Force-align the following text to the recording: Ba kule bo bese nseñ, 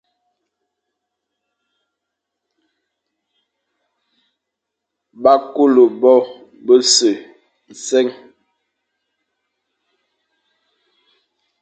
Ba 5.23 5.33
kule 5.53 5.83
bo 6.01 6.13
bese 6.65 7.09
nseñ, 7.71 8.07